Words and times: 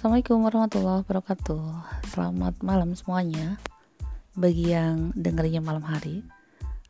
Assalamualaikum 0.00 0.48
warahmatullahi 0.48 1.04
wabarakatuh. 1.04 1.64
Selamat 2.08 2.56
malam 2.64 2.96
semuanya. 2.96 3.60
Bagi 4.32 4.72
yang 4.72 5.12
dengerinnya 5.12 5.60
malam 5.60 5.84
hari 5.84 6.24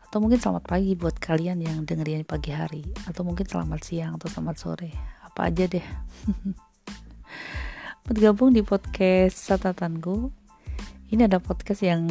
Atau 0.06 0.22
mungkin 0.22 0.38
selamat 0.38 0.70
pagi 0.70 0.94
buat 0.94 1.18
kalian 1.18 1.58
yang 1.58 1.82
dengerinnya 1.82 2.22
pagi 2.22 2.54
hari 2.54 2.86
Atau 3.10 3.26
mungkin 3.26 3.50
selamat 3.50 3.82
siang 3.82 4.14
atau 4.14 4.30
selamat 4.30 4.56
sore. 4.62 4.94
Apa 5.26 5.50
aja 5.50 5.66
deh. 5.66 5.82
Bergabung 8.06 8.54
di 8.54 8.62
podcast 8.62 9.42
catatanku 9.42 10.30
Ini 11.10 11.26
ada 11.26 11.42
podcast 11.42 11.82
yang 11.82 12.06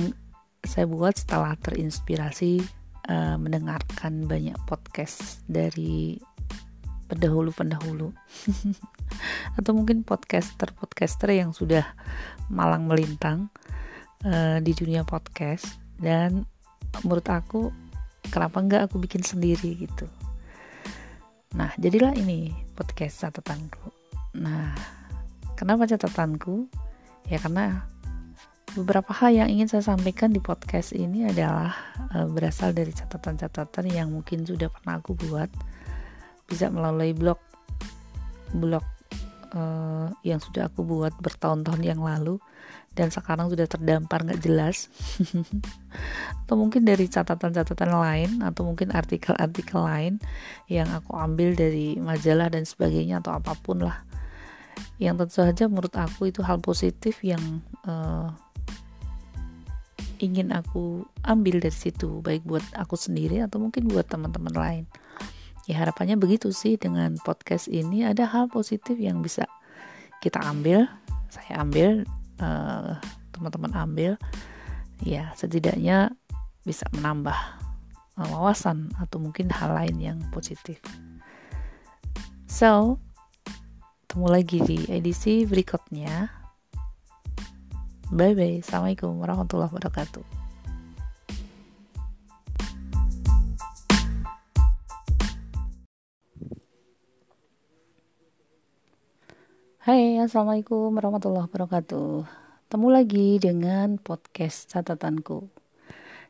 saya 0.68 0.84
buat 0.84 1.16
setelah 1.16 1.56
terinspirasi 1.64 2.60
uh, 3.08 3.40
Mendengarkan 3.40 4.28
banyak 4.28 4.60
podcast 4.68 5.48
dari 5.48 6.20
pendahulu-pendahulu. 7.10 8.14
Atau 9.58 9.72
mungkin 9.74 10.06
podcaster-podcaster 10.06 11.34
yang 11.34 11.52
sudah 11.52 11.84
malang 12.48 12.86
melintang 12.86 13.50
uh, 14.24 14.62
di 14.62 14.72
dunia 14.78 15.02
podcast. 15.04 15.82
Dan 15.98 16.46
menurut 17.04 17.28
aku 17.28 17.74
kenapa 18.30 18.62
enggak 18.62 18.82
aku 18.88 19.02
bikin 19.02 19.26
sendiri 19.26 19.76
gitu. 19.76 20.06
Nah 21.58 21.74
jadilah 21.82 22.14
ini 22.14 22.54
podcast 22.78 23.26
catatanku. 23.26 23.90
Nah 24.38 24.78
kenapa 25.58 25.90
catatanku? 25.90 26.70
Ya 27.28 27.42
karena 27.42 27.90
beberapa 28.78 29.10
hal 29.18 29.34
yang 29.34 29.50
ingin 29.50 29.70
saya 29.70 29.82
sampaikan 29.82 30.30
di 30.30 30.38
podcast 30.38 30.94
ini 30.94 31.26
adalah 31.26 31.74
uh, 32.14 32.30
berasal 32.30 32.70
dari 32.70 32.94
catatan-catatan 32.94 33.90
yang 33.90 34.14
mungkin 34.14 34.46
sudah 34.46 34.70
pernah 34.70 35.02
aku 35.02 35.18
buat 35.18 35.50
bisa 36.50 36.68
melalui 36.74 37.14
blog 37.14 37.38
blog 38.52 38.82
uh, 39.54 40.10
yang 40.26 40.42
sudah 40.42 40.70
aku 40.70 40.82
buat 40.82 41.14
bertahun-tahun 41.22 41.82
yang 41.86 42.02
lalu 42.02 42.42
dan 42.98 43.14
sekarang 43.14 43.48
sudah 43.54 43.70
terdampar 43.70 44.26
nggak 44.26 44.42
jelas. 44.42 44.90
Atau 46.44 46.58
mungkin 46.58 46.84
dari 46.84 47.06
catatan-catatan 47.06 47.94
lain 47.94 48.30
atau 48.42 48.66
mungkin 48.66 48.90
artikel-artikel 48.90 49.80
lain 49.86 50.18
yang 50.66 50.90
aku 50.90 51.14
ambil 51.14 51.54
dari 51.54 51.96
majalah 52.02 52.50
dan 52.50 52.66
sebagainya 52.66 53.22
atau 53.22 53.38
apa 53.38 53.54
pun 53.54 53.86
lah. 53.86 54.02
Yang 54.98 55.30
tentu 55.30 55.34
saja 55.46 55.64
menurut 55.70 55.94
aku 55.94 56.34
itu 56.34 56.42
hal 56.42 56.58
positif 56.58 57.22
yang 57.22 57.62
uh, 57.86 58.34
ingin 60.20 60.52
aku 60.52 61.08
ambil 61.24 61.64
dari 61.64 61.78
situ 61.78 62.20
baik 62.20 62.44
buat 62.44 62.66
aku 62.76 63.00
sendiri 63.00 63.40
atau 63.40 63.62
mungkin 63.62 63.88
buat 63.88 64.10
teman-teman 64.10 64.52
lain 64.52 64.84
ya 65.70 65.86
harapannya 65.86 66.18
begitu 66.18 66.50
sih 66.50 66.82
dengan 66.82 67.14
podcast 67.22 67.70
ini. 67.70 68.02
Ada 68.02 68.26
hal 68.26 68.50
positif 68.50 68.98
yang 68.98 69.22
bisa 69.22 69.46
kita 70.26 70.42
ambil 70.42 70.90
saya 71.30 71.62
ambil 71.62 72.04
eh, 72.42 72.92
teman-teman 73.32 73.72
ambil. 73.78 74.12
Ya 75.00 75.32
setidaknya 75.38 76.12
bisa 76.68 76.84
menambah 76.92 77.38
uh, 78.20 78.28
wawasan 78.36 78.92
atau 79.00 79.18
mungkin 79.24 79.48
hal 79.48 79.72
lain 79.72 79.96
yang 79.98 80.20
positif. 80.36 80.84
So 82.52 83.00
ketemu 84.04 84.28
lagi 84.28 84.58
di 84.68 84.78
edisi 84.92 85.48
berikutnya. 85.48 86.28
Bye 88.12 88.34
bye 88.36 88.60
assalamualaikum 88.60 89.22
warahmatullahi 89.22 89.72
wabarakatuh 89.72 90.39
Hai, 99.90 100.22
Assalamualaikum 100.22 101.02
warahmatullahi 101.02 101.50
wabarakatuh. 101.50 102.22
Temu 102.70 102.94
lagi 102.94 103.42
dengan 103.42 103.98
podcast 103.98 104.70
catatanku. 104.70 105.50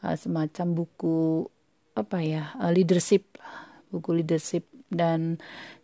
uh, 0.00 0.16
semacam 0.16 0.66
buku 0.72 1.44
apa 1.92 2.24
ya 2.24 2.56
uh, 2.56 2.72
leadership 2.72 3.36
buku 3.92 4.24
leadership. 4.24 4.64
Dan 4.90 5.38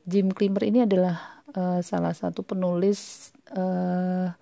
Jim 0.08 0.32
Clymer 0.32 0.64
ini 0.64 0.82
adalah 0.82 1.44
uh, 1.54 1.78
salah 1.84 2.16
satu 2.16 2.42
penulis 2.42 3.30
uh, 3.54 4.32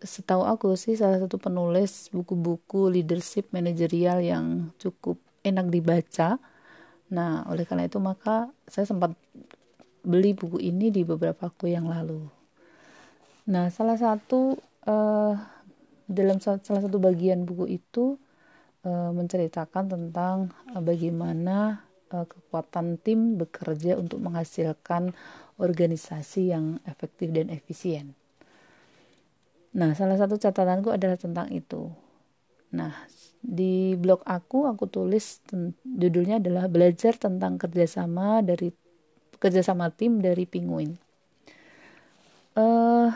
setahu 0.00 0.48
aku 0.48 0.74
sih 0.80 0.96
salah 0.96 1.20
satu 1.20 1.36
penulis 1.36 2.08
buku-buku 2.08 2.88
leadership 2.88 3.52
manajerial 3.52 4.24
yang 4.24 4.72
cukup 4.80 5.20
enak 5.44 5.68
dibaca. 5.68 6.40
Nah, 7.12 7.44
oleh 7.50 7.68
karena 7.68 7.84
itu 7.90 8.00
maka 8.00 8.48
saya 8.64 8.88
sempat 8.88 9.12
beli 10.00 10.32
buku 10.32 10.56
ini 10.56 10.88
di 10.88 11.04
beberapa 11.04 11.52
waktu 11.52 11.76
yang 11.76 11.84
lalu. 11.84 12.24
Nah, 13.50 13.68
salah 13.68 13.98
satu 14.00 14.56
uh, 14.88 15.34
dalam 16.08 16.40
salah 16.40 16.60
satu 16.62 16.96
bagian 16.96 17.44
buku 17.44 17.68
itu 17.68 18.16
uh, 18.86 19.10
menceritakan 19.12 19.90
tentang 19.90 20.54
uh, 20.72 20.80
bagaimana 20.80 21.84
uh, 22.14 22.24
kekuatan 22.24 22.96
tim 23.02 23.36
bekerja 23.36 24.00
untuk 24.00 24.22
menghasilkan 24.24 25.12
organisasi 25.60 26.56
yang 26.56 26.80
efektif 26.88 27.28
dan 27.30 27.52
efisien. 27.52 28.16
Nah, 29.76 29.94
salah 29.94 30.18
satu 30.18 30.34
catatanku 30.40 30.90
adalah 30.90 31.14
tentang 31.14 31.46
itu. 31.54 31.92
Nah, 32.74 32.90
di 33.40 33.94
blog 33.94 34.26
aku 34.26 34.66
aku 34.66 34.84
tulis 34.90 35.40
judulnya 35.84 36.42
adalah 36.42 36.66
belajar 36.66 37.16
tentang 37.16 37.56
kerjasama 37.56 38.42
dari 38.42 38.74
kerjasama 39.40 39.88
tim 39.94 40.18
dari 40.20 40.44
Penguin. 40.44 40.98
Uh, 42.52 43.08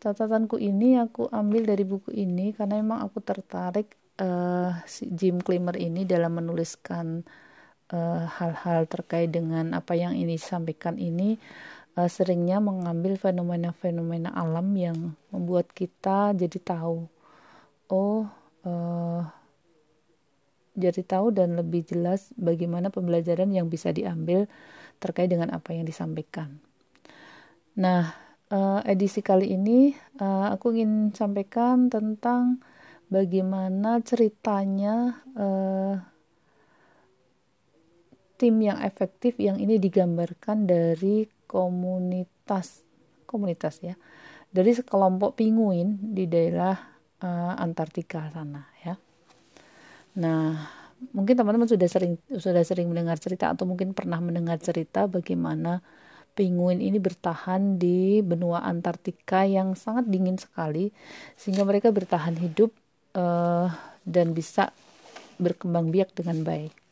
catatanku 0.00 0.56
ini 0.58 0.96
aku 0.96 1.28
ambil 1.28 1.68
dari 1.68 1.84
buku 1.84 2.10
ini 2.10 2.56
karena 2.56 2.80
memang 2.80 3.04
aku 3.04 3.20
tertarik 3.20 3.94
uh, 4.18 4.74
si 4.88 5.06
Jim 5.12 5.38
Clymer 5.38 5.76
ini 5.76 6.02
dalam 6.08 6.40
menuliskan 6.40 7.22
hal-hal 7.92 8.82
uh, 8.84 8.88
terkait 8.90 9.30
dengan 9.30 9.70
apa 9.76 9.94
yang 9.94 10.18
ini 10.18 10.34
sampaikan 10.38 10.98
ini 10.98 11.38
uh, 11.94 12.10
seringnya 12.10 12.58
mengambil 12.58 13.14
fenomena-fenomena 13.14 14.34
alam 14.34 14.74
yang 14.74 15.14
membuat 15.30 15.70
kita 15.70 16.34
jadi 16.34 16.58
tahu 16.58 17.06
oh 17.94 18.26
uh, 18.66 19.22
jadi 20.76 21.00
tahu 21.02 21.32
dan 21.32 21.56
lebih 21.56 21.88
jelas 21.88 22.30
bagaimana 22.36 22.92
pembelajaran 22.92 23.48
yang 23.48 23.72
bisa 23.72 23.90
diambil 23.96 24.44
terkait 25.00 25.32
dengan 25.32 25.48
apa 25.56 25.72
yang 25.72 25.88
disampaikan. 25.88 26.60
Nah, 27.80 28.12
uh, 28.52 28.80
edisi 28.84 29.24
kali 29.24 29.56
ini 29.56 29.96
uh, 30.20 30.52
aku 30.52 30.76
ingin 30.76 31.16
sampaikan 31.16 31.88
tentang 31.88 32.60
bagaimana 33.08 34.04
ceritanya 34.04 35.24
uh, 35.32 35.96
tim 38.36 38.60
yang 38.60 38.78
efektif 38.84 39.40
yang 39.40 39.56
ini 39.56 39.80
digambarkan 39.80 40.68
dari 40.68 41.26
komunitas 41.48 42.84
komunitas 43.26 43.82
ya 43.82 43.98
dari 44.52 44.72
sekelompok 44.72 45.36
pinguin 45.36 46.14
di 46.14 46.24
daerah 46.30 46.76
uh, 47.20 47.54
Antartika 47.58 48.30
sana 48.32 48.64
ya. 48.80 48.94
Nah, 50.16 50.56
mungkin 51.12 51.36
teman-teman 51.36 51.68
sudah 51.68 51.88
sering 51.90 52.16
sudah 52.32 52.64
sering 52.64 52.88
mendengar 52.88 53.20
cerita 53.20 53.52
atau 53.52 53.68
mungkin 53.68 53.92
pernah 53.92 54.16
mendengar 54.22 54.56
cerita 54.56 55.04
bagaimana 55.04 55.84
pinguin 56.36 56.80
ini 56.80 56.96
bertahan 57.00 57.76
di 57.80 58.20
benua 58.20 58.64
Antartika 58.64 59.44
yang 59.44 59.76
sangat 59.76 60.08
dingin 60.08 60.40
sekali 60.40 60.92
sehingga 61.36 61.64
mereka 61.68 61.92
bertahan 61.92 62.36
hidup 62.40 62.72
uh, 63.16 63.68
dan 64.04 64.32
bisa 64.32 64.72
berkembang 65.36 65.92
biak 65.92 66.16
dengan 66.16 66.44
baik. 66.44 66.85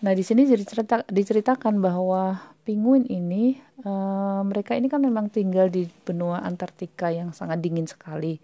Nah, 0.00 0.12
di 0.16 0.24
sini 0.24 0.48
dicerita, 0.48 1.04
diceritakan 1.04 1.76
bahwa 1.76 2.40
penguin 2.64 3.04
ini 3.04 3.60
uh, 3.84 4.40
mereka 4.46 4.72
ini 4.72 4.88
kan 4.88 5.04
memang 5.04 5.28
tinggal 5.28 5.68
di 5.68 5.84
benua 6.04 6.40
Antartika 6.40 7.12
yang 7.12 7.36
sangat 7.36 7.60
dingin 7.60 7.84
sekali. 7.84 8.40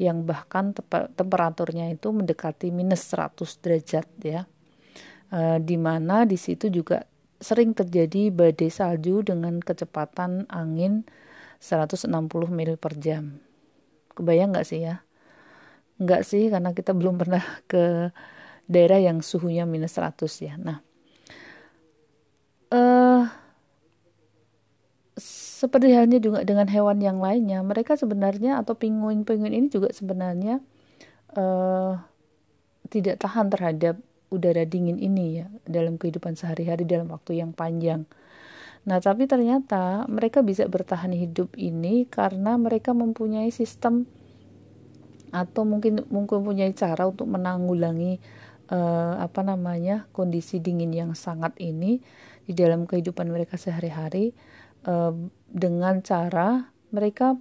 yang 0.00 0.24
bahkan 0.24 0.72
temperaturnya 1.14 1.92
itu 1.92 2.08
mendekati 2.10 2.72
minus 2.72 3.12
100 3.12 3.44
derajat 3.60 4.06
ya 4.24 4.48
e, 5.32 5.60
di 5.60 5.76
mana 5.76 6.24
di 6.28 6.40
situ 6.40 6.68
juga 6.72 7.04
sering 7.42 7.74
terjadi 7.74 8.30
badai 8.30 8.70
salju 8.70 9.26
dengan 9.26 9.58
kecepatan 9.58 10.46
angin 10.46 11.04
160 11.58 12.08
mil 12.50 12.72
per 12.78 12.94
jam 12.98 13.42
kebayang 14.14 14.54
nggak 14.54 14.66
sih 14.66 14.86
ya 14.86 15.02
nggak 15.98 16.22
sih 16.22 16.50
karena 16.50 16.70
kita 16.74 16.94
belum 16.94 17.18
pernah 17.18 17.42
ke 17.66 18.10
daerah 18.70 18.98
yang 18.98 19.24
suhunya 19.24 19.66
minus 19.66 19.98
100 19.98 20.26
ya 20.42 20.54
nah 20.58 20.78
uh, 22.72 23.42
seperti 25.62 25.94
halnya 25.94 26.18
juga 26.18 26.42
dengan 26.42 26.66
hewan 26.66 26.98
yang 26.98 27.22
lainnya, 27.22 27.62
mereka 27.62 27.94
sebenarnya 27.94 28.58
atau 28.58 28.74
penguin-penguin 28.74 29.54
ini 29.54 29.68
juga 29.70 29.94
sebenarnya 29.94 30.58
uh, 31.38 32.02
tidak 32.90 33.22
tahan 33.22 33.46
terhadap 33.46 33.94
udara 34.34 34.66
dingin 34.66 34.98
ini 34.98 35.38
ya 35.38 35.46
dalam 35.62 36.02
kehidupan 36.02 36.34
sehari-hari 36.34 36.82
dalam 36.82 37.14
waktu 37.14 37.38
yang 37.38 37.54
panjang. 37.54 38.10
Nah, 38.82 38.98
tapi 38.98 39.30
ternyata 39.30 40.02
mereka 40.10 40.42
bisa 40.42 40.66
bertahan 40.66 41.14
hidup 41.14 41.54
ini 41.54 42.10
karena 42.10 42.58
mereka 42.58 42.90
mempunyai 42.90 43.54
sistem 43.54 44.10
atau 45.30 45.62
mungkin 45.62 46.02
mungkin 46.10 46.42
mempunyai 46.42 46.74
cara 46.74 47.06
untuk 47.06 47.30
menanggulangi 47.30 48.18
uh, 48.72 49.14
apa 49.20 49.44
namanya 49.44 50.08
kondisi 50.16 50.58
dingin 50.58 50.90
yang 50.96 51.12
sangat 51.12 51.52
ini 51.60 52.00
di 52.42 52.52
dalam 52.56 52.88
kehidupan 52.88 53.28
mereka 53.28 53.60
sehari-hari 53.60 54.32
uh, 54.88 55.14
dengan 55.46 56.00
cara 56.00 56.72
mereka 56.90 57.36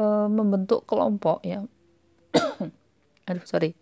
uh, 0.00 0.28
membentuk 0.28 0.88
kelompok 0.88 1.44
ya. 1.44 1.62
Aduh 3.28 3.44
sorry. 3.44 3.76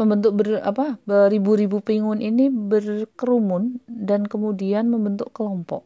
Membentuk 0.00 0.32
ber, 0.32 0.64
apa 0.64 0.96
beribu-ribu 1.04 1.84
penguin 1.84 2.24
ini 2.24 2.48
berkerumun 2.48 3.84
dan 3.84 4.24
kemudian 4.24 4.88
membentuk 4.88 5.28
kelompok. 5.36 5.84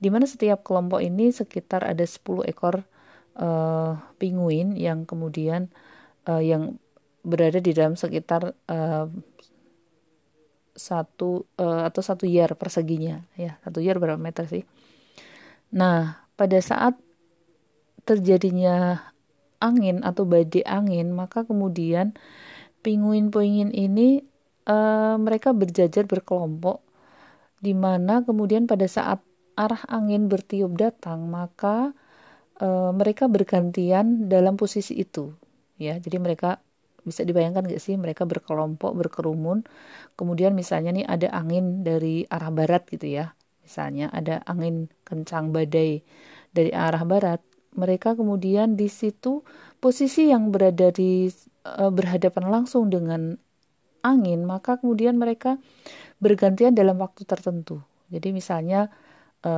Di 0.00 0.08
mana 0.08 0.24
setiap 0.24 0.64
kelompok 0.64 1.04
ini 1.04 1.28
sekitar 1.28 1.84
ada 1.84 2.00
10 2.00 2.48
ekor 2.48 2.88
uh, 3.36 4.00
penguin 4.16 4.72
yang 4.72 5.04
kemudian 5.04 5.68
uh, 6.24 6.40
yang 6.40 6.80
berada 7.20 7.60
di 7.60 7.72
dalam 7.76 7.94
sekitar 7.94 8.54
uh, 8.68 9.06
satu 10.72 11.44
uh, 11.60 11.84
atau 11.84 12.00
satu 12.00 12.24
yard 12.24 12.56
perseginya 12.56 13.20
ya 13.36 13.60
satu 13.60 13.84
yard 13.84 14.00
berapa 14.00 14.16
meter 14.16 14.48
sih 14.48 14.64
Nah, 15.70 16.26
pada 16.34 16.58
saat 16.58 16.98
terjadinya 18.02 18.98
angin 19.62 20.02
atau 20.02 20.26
badai 20.26 20.66
angin, 20.66 21.14
maka 21.14 21.46
kemudian 21.46 22.18
pinguin-pinguin 22.82 23.70
ini 23.70 24.26
uh, 24.66 25.14
mereka 25.20 25.54
berjajar 25.54 26.10
berkelompok 26.10 26.82
di 27.60 27.76
mana 27.76 28.24
kemudian 28.24 28.64
pada 28.64 28.88
saat 28.88 29.20
arah 29.54 29.84
angin 29.86 30.26
bertiup 30.26 30.74
datang, 30.74 31.28
maka 31.30 31.94
uh, 32.58 32.90
mereka 32.90 33.30
bergantian 33.30 34.26
dalam 34.26 34.58
posisi 34.58 34.98
itu. 34.98 35.30
Ya, 35.78 35.96
jadi 36.02 36.18
mereka 36.18 36.58
bisa 37.06 37.24
dibayangkan 37.24 37.66
gak 37.66 37.80
sih 37.80 37.96
mereka 37.96 38.28
berkelompok 38.28 38.92
berkerumun 38.96 39.64
kemudian 40.14 40.52
misalnya 40.52 40.92
nih 40.92 41.06
ada 41.06 41.28
angin 41.32 41.82
dari 41.86 42.28
arah 42.28 42.52
barat 42.52 42.84
gitu 42.88 43.08
ya 43.08 43.32
misalnya 43.64 44.10
ada 44.10 44.42
angin 44.44 44.90
kencang 45.06 45.54
badai 45.54 46.04
dari 46.50 46.70
arah 46.74 47.06
barat, 47.06 47.40
mereka 47.78 48.18
kemudian 48.18 48.74
di 48.74 48.90
situ 48.90 49.46
posisi 49.78 50.28
yang 50.28 50.50
berada 50.50 50.90
di 50.90 51.30
e, 51.62 51.84
berhadapan 51.90 52.50
langsung 52.50 52.90
dengan 52.90 53.38
angin, 54.02 54.42
maka 54.42 54.82
kemudian 54.82 55.14
mereka 55.14 55.56
bergantian 56.18 56.74
dalam 56.74 56.98
waktu 56.98 57.22
tertentu. 57.22 57.78
Jadi 58.10 58.34
misalnya 58.34 58.90
e, 59.46 59.52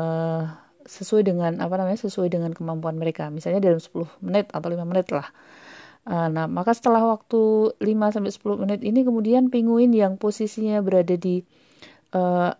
sesuai 0.84 1.24
dengan 1.24 1.52
apa 1.64 1.74
namanya 1.80 2.04
sesuai 2.04 2.28
dengan 2.28 2.52
kemampuan 2.52 3.00
mereka. 3.00 3.32
Misalnya 3.32 3.64
dalam 3.64 3.80
10 3.80 4.20
menit 4.20 4.52
atau 4.52 4.68
5 4.68 4.84
menit 4.84 5.08
lah. 5.08 5.32
E, 6.02 6.14
nah, 6.30 6.46
maka 6.50 6.74
setelah 6.74 7.02
waktu 7.06 7.72
5 7.78 8.14
sampai 8.14 8.32
10 8.32 8.62
menit 8.62 8.80
ini 8.82 9.06
kemudian 9.06 9.48
pinguin 9.48 9.94
yang 9.94 10.18
posisinya 10.18 10.82
berada 10.82 11.14
di 11.14 11.46
uh, 12.14 12.50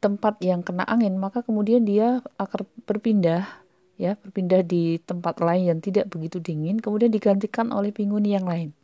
tempat 0.00 0.40
yang 0.40 0.60
kena 0.64 0.84
angin 0.88 1.16
maka 1.20 1.40
kemudian 1.44 1.84
dia 1.84 2.20
akan 2.36 2.68
berpindah 2.84 3.44
ya 3.96 4.16
berpindah 4.20 4.60
di 4.60 5.00
tempat 5.00 5.40
lain 5.40 5.72
yang 5.72 5.80
tidak 5.80 6.12
begitu 6.12 6.36
dingin 6.40 6.80
kemudian 6.80 7.08
digantikan 7.08 7.72
oleh 7.72 7.90
pinguin 7.90 8.28
yang 8.28 8.44
lain 8.44 8.76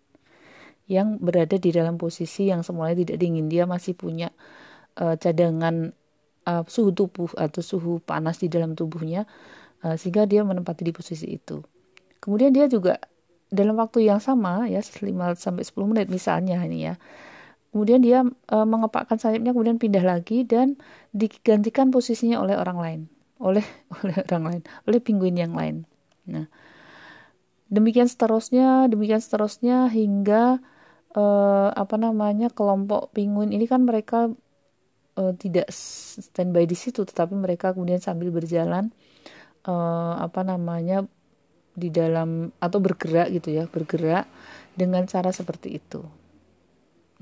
yang 0.90 1.16
berada 1.22 1.56
di 1.58 1.70
dalam 1.70 1.96
posisi 1.96 2.50
yang 2.50 2.66
semulanya 2.66 3.06
tidak 3.06 3.18
dingin. 3.22 3.46
Dia 3.46 3.64
masih 3.64 3.94
punya 3.94 4.34
uh, 4.98 5.14
cadangan 5.16 5.94
uh, 6.46 6.62
suhu 6.66 6.90
tubuh 6.90 7.30
atau 7.38 7.62
suhu 7.62 8.02
panas 8.02 8.42
di 8.42 8.50
dalam 8.50 8.74
tubuhnya 8.74 9.24
uh, 9.86 9.94
sehingga 9.94 10.26
dia 10.26 10.42
menempati 10.42 10.82
di 10.82 10.92
posisi 10.92 11.30
itu. 11.30 11.62
Kemudian 12.22 12.54
dia 12.54 12.66
juga 12.66 12.98
dalam 13.52 13.76
waktu 13.76 14.08
yang 14.08 14.18
sama 14.18 14.64
ya 14.66 14.80
5 14.80 15.04
sampai 15.36 15.62
10 15.62 15.90
menit 15.92 16.06
misalnya 16.08 16.56
ini 16.64 16.88
ya. 16.88 16.94
Kemudian 17.72 18.00
dia 18.00 18.24
e, 18.24 18.56
mengepakkan 18.64 19.16
sayapnya 19.20 19.52
kemudian 19.52 19.76
pindah 19.76 20.04
lagi 20.04 20.44
dan 20.44 20.76
digantikan 21.12 21.92
posisinya 21.92 22.40
oleh 22.40 22.56
orang 22.56 22.78
lain. 22.80 23.00
Oleh 23.40 23.64
oleh 24.00 24.16
orang 24.24 24.44
lain. 24.48 24.62
Oleh 24.88 25.00
pinguin 25.04 25.36
yang 25.36 25.52
lain. 25.52 25.84
Nah 26.28 26.48
demikian 27.72 28.04
seterusnya 28.04 28.92
demikian 28.92 29.24
seterusnya 29.24 29.88
hingga 29.88 30.60
e, 31.16 31.24
apa 31.72 31.96
namanya 31.96 32.52
kelompok 32.52 33.16
pinguin 33.16 33.48
ini 33.48 33.64
kan 33.64 33.88
mereka 33.88 34.28
e, 35.16 35.22
tidak 35.40 35.72
standby 35.72 36.68
di 36.68 36.76
situ 36.76 37.08
tetapi 37.08 37.32
mereka 37.32 37.72
kemudian 37.72 37.96
sambil 38.04 38.28
berjalan 38.28 38.92
e, 39.64 39.74
apa 40.20 40.44
namanya 40.44 41.08
di 41.72 41.88
dalam 41.88 42.52
atau 42.60 42.78
bergerak 42.80 43.32
gitu 43.32 43.48
ya 43.52 43.64
bergerak 43.68 44.28
dengan 44.76 45.04
cara 45.08 45.32
seperti 45.32 45.76
itu 45.80 46.04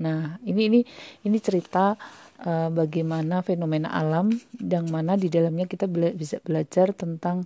Nah, 0.01 0.41
ini 0.41 0.61
ini 0.67 0.79
ini 1.23 1.37
cerita 1.37 1.93
uh, 2.41 2.69
bagaimana 2.73 3.45
fenomena 3.45 3.93
alam 3.93 4.33
yang 4.57 4.89
mana 4.89 5.13
di 5.13 5.29
dalamnya 5.29 5.69
kita 5.69 5.85
bela 5.85 6.09
bisa 6.11 6.41
belajar 6.41 6.89
tentang 6.97 7.45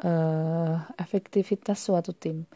uh, 0.00 0.88
efektivitas 0.96 1.84
suatu 1.84 2.16
tim. 2.16 2.48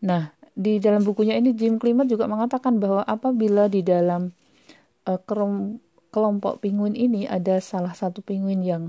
Nah, 0.00 0.32
di 0.56 0.80
dalam 0.80 1.04
bukunya 1.04 1.36
ini 1.36 1.52
Jim 1.52 1.76
Clymer 1.76 2.08
juga 2.08 2.24
mengatakan 2.24 2.80
bahwa 2.80 3.04
apabila 3.04 3.68
di 3.68 3.84
dalam 3.84 4.32
uh, 5.04 5.20
kelompok 6.10 6.64
penguin 6.64 6.96
ini 6.96 7.28
ada 7.28 7.60
salah 7.60 7.92
satu 7.92 8.24
penguin 8.24 8.64
yang 8.64 8.82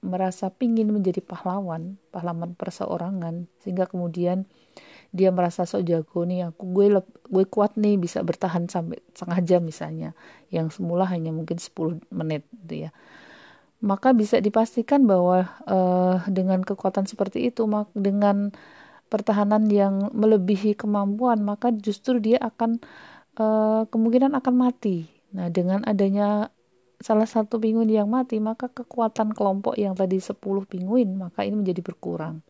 merasa 0.00 0.48
pingin 0.48 0.88
menjadi 0.92 1.20
pahlawan, 1.20 2.00
pahlawan 2.08 2.56
perseorangan, 2.56 3.48
sehingga 3.60 3.84
kemudian 3.84 4.48
dia 5.10 5.34
merasa 5.34 5.66
sok 5.66 5.82
jago 5.82 6.22
nih 6.22 6.54
aku 6.54 6.70
gue 6.70 6.86
gue 7.02 7.44
kuat 7.50 7.74
nih 7.74 7.98
bisa 7.98 8.22
bertahan 8.22 8.70
sampai 8.70 9.02
setengah 9.10 9.40
jam 9.42 9.60
misalnya 9.66 10.14
yang 10.54 10.70
semula 10.70 11.02
hanya 11.10 11.34
mungkin 11.34 11.58
10 11.58 11.98
menit 12.14 12.46
gitu 12.64 12.88
ya. 12.88 12.90
Maka 13.80 14.12
bisa 14.12 14.38
dipastikan 14.38 15.08
bahwa 15.08 15.48
uh, 15.64 16.20
dengan 16.28 16.60
kekuatan 16.60 17.08
seperti 17.08 17.48
itu 17.48 17.64
mak 17.64 17.90
dengan 17.96 18.52
pertahanan 19.10 19.66
yang 19.66 20.12
melebihi 20.14 20.78
kemampuan 20.78 21.42
maka 21.42 21.74
justru 21.74 22.22
dia 22.22 22.38
akan 22.38 22.78
uh, 23.40 23.88
kemungkinan 23.90 24.36
akan 24.38 24.54
mati. 24.54 25.10
Nah 25.34 25.50
dengan 25.50 25.82
adanya 25.88 26.54
salah 27.00 27.24
satu 27.24 27.56
pinguin 27.56 27.88
yang 27.88 28.08
mati 28.12 28.36
maka 28.38 28.68
kekuatan 28.68 29.32
kelompok 29.32 29.74
yang 29.80 29.96
tadi 29.96 30.20
10 30.20 30.36
pinguin 30.68 31.16
maka 31.16 31.42
ini 31.48 31.64
menjadi 31.64 31.80
berkurang 31.80 32.44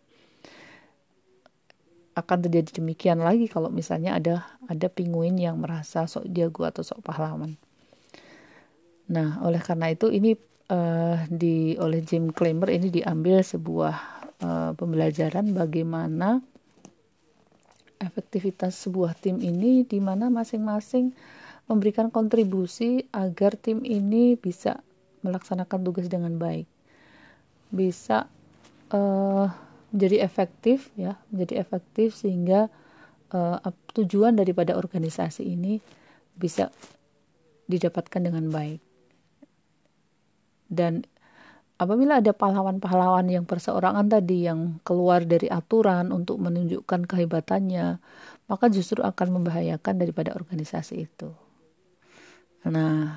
akan 2.18 2.38
terjadi 2.46 2.82
demikian 2.82 3.22
lagi 3.22 3.46
kalau 3.46 3.72
misalnya 3.72 4.18
ada 4.18 4.44
ada 4.66 4.86
pinguin 4.90 5.38
yang 5.38 5.56
merasa 5.62 6.04
sok 6.04 6.28
jago 6.34 6.66
atau 6.68 6.82
sok 6.84 7.00
pahlawan. 7.06 7.56
Nah, 9.10 9.42
oleh 9.42 9.58
karena 9.58 9.90
itu 9.90 10.12
ini 10.12 10.36
uh, 10.70 11.18
di 11.26 11.74
oleh 11.80 12.04
Jim 12.04 12.30
Clymer 12.30 12.70
ini 12.70 12.92
diambil 12.92 13.42
sebuah 13.42 13.96
uh, 14.42 14.70
pembelajaran 14.74 15.50
bagaimana 15.50 16.42
efektivitas 18.00 18.78
sebuah 18.86 19.18
tim 19.18 19.38
ini 19.42 19.84
di 19.84 19.98
mana 19.98 20.30
masing-masing 20.32 21.12
memberikan 21.70 22.10
kontribusi 22.10 23.06
agar 23.14 23.54
tim 23.54 23.86
ini 23.86 24.34
bisa 24.34 24.82
melaksanakan 25.22 25.86
tugas 25.86 26.10
dengan 26.10 26.34
baik. 26.34 26.66
Bisa 27.70 28.26
uh, 28.90 29.46
menjadi 29.94 30.26
efektif 30.26 30.90
ya 30.98 31.18
menjadi 31.30 31.62
efektif 31.62 32.18
sehingga 32.18 32.70
uh, 33.30 33.58
tujuan 33.94 34.34
daripada 34.34 34.74
organisasi 34.74 35.46
ini 35.46 35.78
bisa 36.34 36.74
didapatkan 37.70 38.22
dengan 38.22 38.50
baik 38.50 38.90
dan 40.70 41.02
apabila 41.82 42.22
ada 42.22 42.30
pahlawan-pahlawan 42.30 43.26
yang 43.26 43.42
perseorangan 43.42 44.06
tadi 44.06 44.46
yang 44.46 44.78
keluar 44.86 45.26
dari 45.26 45.50
aturan 45.50 46.14
untuk 46.14 46.38
menunjukkan 46.38 47.10
kehebatannya, 47.10 47.98
maka 48.46 48.64
justru 48.70 49.02
akan 49.02 49.42
membahayakan 49.42 49.98
daripada 49.98 50.30
organisasi 50.38 51.10
itu. 51.10 51.34
Nah, 52.68 53.16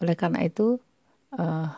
oleh 0.00 0.16
karena 0.16 0.40
itu, 0.46 0.80
uh, 1.36 1.68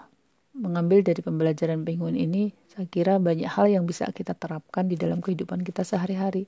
mengambil 0.55 1.03
dari 1.03 1.19
pembelajaran 1.25 1.83
penguin 1.83 2.19
ini, 2.19 2.55
saya 2.71 2.87
kira 2.87 3.19
banyak 3.19 3.49
hal 3.49 3.67
yang 3.67 3.85
bisa 3.89 4.07
kita 4.15 4.37
terapkan 4.37 4.87
di 4.87 4.95
dalam 4.95 5.19
kehidupan 5.19 5.67
kita 5.67 5.83
sehari-hari. 5.83 6.47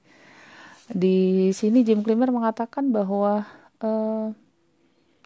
Di 0.90 1.50
sini 1.54 1.82
Jim 1.86 2.02
Clymer 2.04 2.30
mengatakan 2.30 2.90
bahwa 2.90 3.46
uh, 3.82 4.34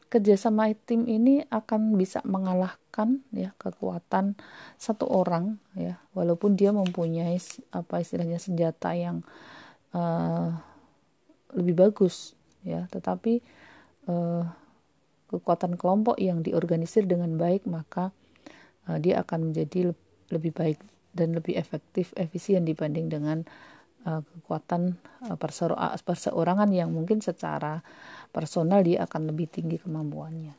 kerjasama 0.06 0.70
tim 0.86 1.04
ini 1.10 1.42
akan 1.50 1.98
bisa 1.98 2.22
mengalahkan 2.22 3.20
ya 3.34 3.52
kekuatan 3.58 4.38
satu 4.78 5.10
orang 5.10 5.58
ya 5.74 5.98
walaupun 6.14 6.54
dia 6.54 6.70
mempunyai 6.70 7.36
apa 7.74 8.00
istilahnya 8.00 8.38
senjata 8.38 8.94
yang 8.94 9.26
uh, 9.90 10.54
lebih 11.58 11.74
bagus 11.74 12.38
ya 12.62 12.86
tetapi 12.94 13.42
uh, 14.10 14.44
kekuatan 15.30 15.74
kelompok 15.74 16.16
yang 16.22 16.40
diorganisir 16.42 17.04
dengan 17.04 17.34
baik 17.34 17.66
maka 17.66 18.14
uh, 18.86 18.98
dia 18.98 19.22
akan 19.22 19.52
menjadi 19.52 19.92
le 19.92 19.94
lebih 20.26 20.50
baik 20.50 20.82
dan 21.14 21.38
lebih 21.38 21.54
efektif 21.54 22.10
efisien 22.18 22.66
dibanding 22.66 23.06
dengan 23.06 23.46
uh, 24.06 24.20
kekuatan 24.22 24.98
uh, 25.30 25.36
perseorangan 26.02 26.70
yang 26.74 26.90
mungkin 26.90 27.22
secara 27.22 27.80
personal 28.34 28.82
dia 28.82 29.06
akan 29.06 29.30
lebih 29.30 29.46
tinggi 29.46 29.78
kemampuannya. 29.78 30.54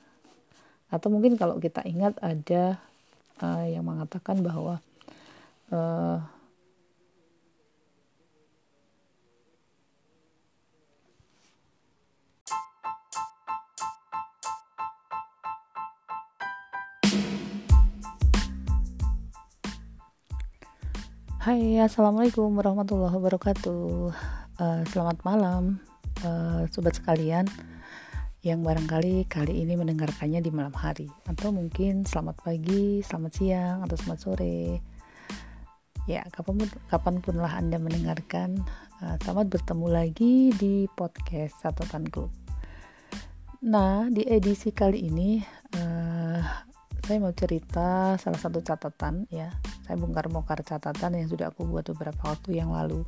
Atau 0.87 1.11
mungkin 1.11 1.35
kalau 1.35 1.59
kita 1.59 1.83
ingat 1.83 2.15
ada 2.23 2.79
uh, 3.43 3.65
yang 3.67 3.83
mengatakan 3.83 4.39
bahwa 4.39 4.79
uh, 5.69 6.23
Hai, 21.47 21.79
assalamualaikum 21.79 22.59
warahmatullahi 22.59 23.23
wabarakatuh. 23.23 24.11
Uh, 24.59 24.83
selamat 24.91 25.23
malam, 25.23 25.79
uh, 26.27 26.67
sobat 26.67 26.99
sekalian 26.99 27.47
yang 28.43 28.67
barangkali 28.67 29.23
kali 29.31 29.63
ini 29.63 29.79
mendengarkannya 29.79 30.43
di 30.43 30.51
malam 30.51 30.75
hari, 30.75 31.07
atau 31.23 31.55
mungkin 31.55 32.03
selamat 32.03 32.43
pagi, 32.43 32.99
selamat 32.99 33.31
siang, 33.31 33.79
atau 33.79 33.95
selamat 33.95 34.19
sore. 34.19 34.83
Ya, 36.03 36.27
kapan 36.91 37.23
pun, 37.23 37.39
lah 37.39 37.55
Anda 37.55 37.79
mendengarkan, 37.79 38.59
uh, 38.99 39.15
selamat 39.23 39.47
bertemu 39.47 39.87
lagi 39.87 40.51
di 40.51 40.83
podcast 40.99 41.63
Catatanku. 41.63 42.27
Nah, 43.63 44.11
di 44.11 44.27
edisi 44.27 44.75
kali 44.75 44.99
ini 44.99 45.39
uh, 45.79 46.66
saya 47.07 47.23
mau 47.23 47.31
cerita 47.31 48.19
salah 48.19 48.35
satu 48.35 48.59
catatan 48.59 49.31
ya. 49.31 49.55
Saya 49.87 49.95
bongkar-bongkar 49.95 50.59
catatan 50.67 51.15
yang 51.15 51.31
sudah 51.31 51.55
aku 51.55 51.63
buat 51.63 51.87
beberapa 51.95 52.35
waktu 52.35 52.59
yang 52.59 52.75
lalu. 52.75 53.07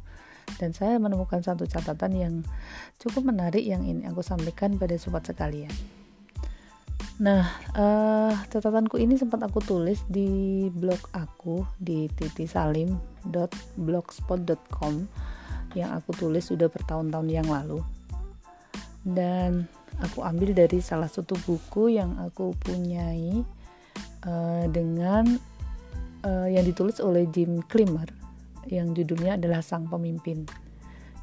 Dan 0.55 0.71
saya 0.71 0.95
menemukan 1.03 1.43
satu 1.43 1.67
catatan 1.67 2.15
yang 2.15 2.47
cukup 2.95 3.27
menarik 3.27 3.59
yang 3.59 3.83
ini 3.83 4.07
aku 4.07 4.23
sampaikan 4.23 4.79
pada 4.79 4.95
sobat 4.95 5.27
sekalian. 5.27 5.75
Nah 7.19 7.43
uh, 7.75 8.31
catatanku 8.47 8.95
ini 8.95 9.19
sempat 9.19 9.43
aku 9.43 9.59
tulis 9.59 10.07
di 10.07 10.71
blog 10.71 11.11
aku 11.11 11.67
di 11.75 12.07
titisalim.blogspot.com 12.07 14.93
yang 15.75 15.91
aku 15.91 16.15
tulis 16.15 16.47
sudah 16.47 16.71
bertahun-tahun 16.71 17.27
yang 17.27 17.51
lalu. 17.51 17.83
Dan 19.03 19.67
aku 19.99 20.23
ambil 20.23 20.55
dari 20.55 20.79
salah 20.79 21.11
satu 21.11 21.35
buku 21.43 21.99
yang 21.99 22.15
aku 22.23 22.55
punyai 22.63 23.58
uh, 24.25 24.65
dengan 24.71 25.37
uh, 26.25 26.47
yang 26.49 26.65
ditulis 26.65 26.99
oleh 26.99 27.27
Jim 27.29 27.63
Clymer 27.67 28.09
yang 28.67 28.91
judulnya 28.93 29.39
adalah 29.39 29.63
Sang 29.63 29.87
Pemimpin. 29.87 30.45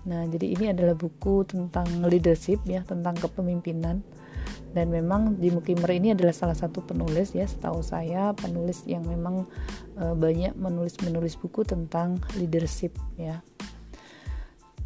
Nah, 0.07 0.23
jadi 0.31 0.55
ini 0.55 0.65
adalah 0.71 0.95
buku 0.95 1.43
tentang 1.47 1.87
leadership 2.07 2.63
ya, 2.67 2.87
tentang 2.87 3.19
kepemimpinan. 3.19 4.03
Dan 4.71 4.93
memang 4.93 5.41
Jim 5.41 5.59
Clymer 5.59 5.91
ini 5.99 6.09
adalah 6.15 6.35
salah 6.37 6.55
satu 6.55 6.85
penulis 6.85 7.35
ya, 7.35 7.49
setahu 7.49 7.83
saya 7.83 8.37
penulis 8.37 8.87
yang 8.87 9.03
memang 9.03 9.49
uh, 9.99 10.15
banyak 10.15 10.55
menulis-menulis 10.55 11.39
buku 11.41 11.67
tentang 11.67 12.23
leadership 12.39 12.95
ya. 13.19 13.43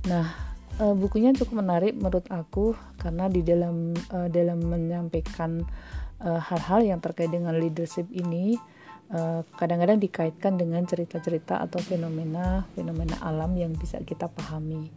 Nah, 0.09 0.33
bukunya 0.81 1.37
cukup 1.37 1.61
menarik 1.61 1.93
menurut 1.93 2.25
aku 2.33 2.73
karena 2.97 3.29
di 3.29 3.45
dalam 3.45 3.93
dalam 4.33 4.65
menyampaikan 4.65 5.61
Eh, 5.61 6.00
hal-hal 6.21 6.81
uh, 6.85 6.89
yang 6.95 7.01
terkait 7.01 7.33
dengan 7.33 7.57
leadership 7.57 8.05
ini 8.13 8.61
eh, 9.11 9.41
kadang-kadang 9.57 9.99
dikaitkan 9.99 10.61
dengan 10.61 10.85
cerita-cerita 10.85 11.65
atau 11.65 11.81
fenomena-fenomena 11.81 13.25
alam 13.25 13.57
yang 13.57 13.73
bisa 13.73 13.99
kita 14.05 14.29
pahami. 14.29 14.93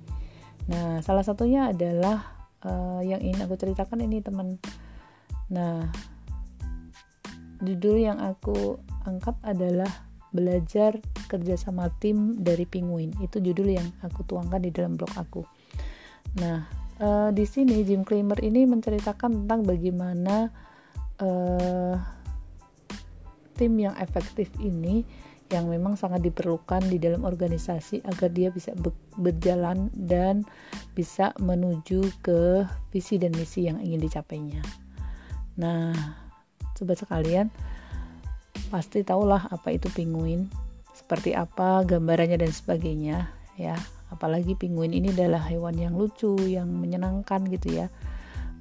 Nah, 0.68 1.00
salah 1.04 1.24
satunya 1.24 1.72
adalah 1.72 2.44
uh, 2.64 3.04
yang 3.04 3.20
ingin 3.20 3.44
aku 3.44 3.60
ceritakan 3.60 4.04
ini 4.04 4.24
teman. 4.24 4.56
Nah, 5.52 5.92
judul 7.60 8.00
yang 8.00 8.20
aku 8.20 8.80
angkat 9.04 9.36
adalah 9.44 9.90
belajar 10.32 11.04
kerjasama 11.28 11.92
tim 12.00 12.40
dari 12.40 12.64
penguin. 12.64 13.12
Itu 13.20 13.44
judul 13.44 13.76
yang 13.76 13.88
aku 14.04 14.24
tuangkan 14.24 14.64
di 14.64 14.72
dalam 14.72 14.96
blog 14.96 15.12
aku. 15.20 15.44
Nah, 16.40 16.64
uh, 17.04 17.30
di 17.36 17.44
sini 17.44 17.84
Jim 17.84 18.08
Clymer 18.08 18.40
ini 18.40 18.64
menceritakan 18.64 19.44
tentang 19.44 19.68
bagaimana 19.68 20.50
uh, 21.22 21.96
tim 23.54 23.74
yang 23.78 23.94
efektif 24.02 24.50
ini 24.58 25.06
yang 25.54 25.70
memang 25.70 25.94
sangat 25.94 26.26
diperlukan 26.26 26.82
di 26.90 26.98
dalam 26.98 27.22
organisasi 27.22 28.02
agar 28.10 28.34
dia 28.34 28.50
bisa 28.50 28.74
berjalan 29.14 29.94
dan 29.94 30.42
bisa 30.98 31.30
menuju 31.38 32.10
ke 32.26 32.66
visi 32.90 33.22
dan 33.22 33.38
misi 33.38 33.70
yang 33.70 33.78
ingin 33.78 34.02
dicapainya. 34.02 34.66
Nah, 35.62 35.94
sobat 36.74 36.98
sekalian, 36.98 37.54
pasti 38.74 39.06
tahulah 39.06 39.54
apa 39.54 39.78
itu 39.78 39.94
penguin, 39.94 40.50
seperti 40.98 41.38
apa 41.38 41.86
gambarannya 41.86 42.42
dan 42.42 42.50
sebagainya, 42.50 43.30
ya. 43.54 43.78
Apalagi 44.10 44.58
penguin 44.58 44.94
ini 44.94 45.14
adalah 45.14 45.42
hewan 45.46 45.78
yang 45.78 45.94
lucu, 45.94 46.34
yang 46.50 46.70
menyenangkan 46.70 47.46
gitu 47.50 47.82
ya 47.82 47.94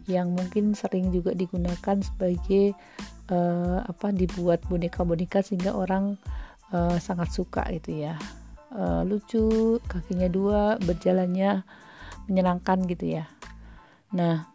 yang 0.09 0.35
mungkin 0.35 0.75
sering 0.75 1.11
juga 1.14 1.35
digunakan 1.35 1.97
sebagai 2.02 2.75
uh, 3.30 3.85
apa 3.87 4.11
dibuat 4.11 4.64
boneka-boneka 4.66 5.44
sehingga 5.44 5.75
orang 5.76 6.18
uh, 6.75 6.97
sangat 6.99 7.30
suka 7.30 7.66
gitu 7.71 8.02
ya. 8.02 8.18
Uh, 8.73 9.04
lucu 9.04 9.76
kakinya 9.85 10.32
dua 10.32 10.80
berjalannya 10.80 11.62
menyenangkan 12.26 12.85
gitu 12.88 13.21
ya. 13.21 13.28
Nah 14.16 14.49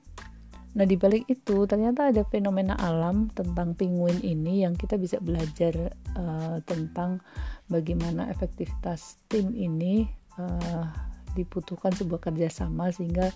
nah 0.77 0.85
di 0.85 0.93
balik 0.93 1.25
itu 1.25 1.65
ternyata 1.65 2.13
ada 2.13 2.21
fenomena 2.21 2.77
alam 2.77 3.33
tentang 3.33 3.73
penguin 3.73 4.21
ini 4.21 4.61
yang 4.61 4.77
kita 4.77 4.93
bisa 4.93 5.17
belajar 5.17 5.73
uh, 6.13 6.61
tentang 6.69 7.17
bagaimana 7.65 8.29
efektivitas 8.29 9.17
tim 9.25 9.57
ini 9.57 10.05
uh, 10.37 10.85
dibutuhkan 11.33 11.93
sebuah 11.93 12.29
kerjasama 12.29 12.93
sehingga 12.93 13.29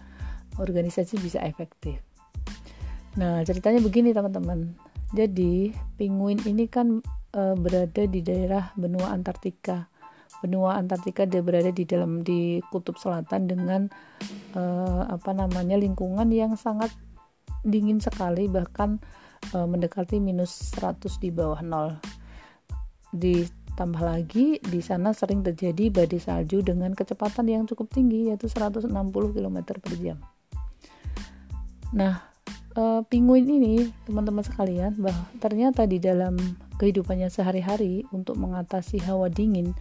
organisasi 0.60 1.20
bisa 1.22 1.39
efektif. 1.43 2.01
Nah, 3.20 3.43
ceritanya 3.43 3.84
begini 3.84 4.15
teman-teman. 4.15 4.72
Jadi, 5.12 5.75
penguin 6.00 6.39
ini 6.48 6.72
kan 6.72 7.03
e, 7.36 7.41
berada 7.60 8.03
di 8.08 8.20
daerah 8.24 8.72
benua 8.79 9.12
Antartika. 9.12 9.91
Benua 10.39 10.79
Antartika 10.79 11.27
dia 11.27 11.43
berada 11.43 11.70
di 11.70 11.84
dalam 11.84 12.24
di 12.24 12.63
kutub 12.72 12.96
selatan 12.96 13.51
dengan 13.51 13.81
e, 14.55 14.62
apa 15.12 15.31
namanya 15.36 15.75
lingkungan 15.75 16.31
yang 16.31 16.55
sangat 16.55 16.89
dingin 17.67 18.00
sekali 18.00 18.48
bahkan 18.48 19.03
e, 19.51 19.58
mendekati 19.60 20.24
minus 20.24 20.72
100 20.79 21.20
di 21.20 21.29
bawah 21.36 21.60
nol. 21.60 22.00
Ditambah 23.12 24.01
lagi 24.01 24.63
di 24.63 24.79
sana 24.79 25.12
sering 25.12 25.43
terjadi 25.43 25.91
badai 25.91 26.24
salju 26.24 26.63
dengan 26.63 26.96
kecepatan 26.96 27.51
yang 27.51 27.67
cukup 27.67 27.91
tinggi 27.91 28.31
yaitu 28.31 28.48
160 28.48 28.88
km 29.12 29.58
per 29.67 29.96
jam. 30.00 30.20
Nah, 31.91 32.24
uh, 32.79 33.01
penguin 33.07 33.48
ini, 33.48 33.91
teman-teman 34.07 34.43
sekalian, 34.43 34.95
bahwa 35.00 35.27
ternyata 35.43 35.83
di 35.83 36.00
dalam 36.00 36.39
kehidupannya 36.79 37.27
sehari-hari 37.27 38.07
untuk 38.15 38.39
mengatasi 38.39 39.03
hawa 39.03 39.27
dingin 39.27 39.75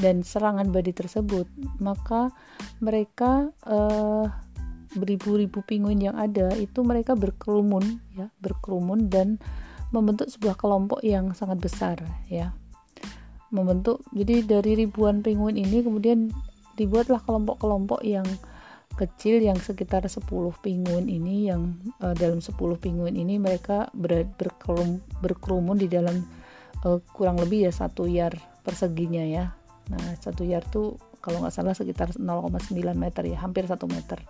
dan 0.00 0.24
serangan 0.24 0.72
badai 0.72 0.96
tersebut, 0.96 1.44
maka 1.78 2.32
mereka 2.80 3.52
uh, 3.68 4.26
beribu-ribu 4.96 5.62
penguin 5.62 6.10
yang 6.10 6.16
ada 6.18 6.50
itu 6.58 6.82
mereka 6.82 7.14
berkerumun 7.14 8.02
ya, 8.16 8.26
berkerumun 8.42 9.06
dan 9.06 9.38
membentuk 9.94 10.26
sebuah 10.26 10.58
kelompok 10.58 11.04
yang 11.06 11.30
sangat 11.36 11.62
besar 11.62 11.96
ya. 12.26 12.56
Membentuk 13.50 14.02
jadi 14.14 14.46
dari 14.46 14.86
ribuan 14.86 15.22
penguin 15.22 15.58
ini 15.58 15.82
kemudian 15.82 16.30
dibuatlah 16.78 17.22
kelompok-kelompok 17.22 18.02
yang 18.06 18.26
kecil 18.98 19.40
yang 19.40 19.56
sekitar 19.56 20.04
10 20.04 20.26
penguin 20.60 21.06
ini 21.06 21.48
yang 21.48 21.78
uh, 22.02 22.12
dalam 22.12 22.42
10 22.42 22.54
penguin 22.80 23.16
ini 23.16 23.38
mereka 23.38 23.88
ber, 23.94 24.26
berkerum, 24.36 25.00
berkerumun 25.22 25.78
di 25.78 25.86
dalam 25.86 26.26
uh, 26.84 26.98
kurang 27.14 27.38
lebih 27.38 27.70
ya 27.70 27.72
satu 27.72 28.04
yard 28.10 28.36
perseginya 28.60 29.24
ya. 29.24 29.54
Nah 29.90 30.16
satu 30.18 30.44
yard 30.44 30.66
tuh 30.68 31.00
kalau 31.20 31.44
nggak 31.44 31.54
salah 31.54 31.76
sekitar 31.76 32.12
0,9 32.16 32.72
meter 32.96 33.22
ya 33.28 33.38
hampir 33.40 33.64
satu 33.68 33.88
meter. 33.88 34.20